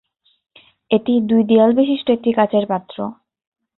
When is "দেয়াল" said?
1.49-1.71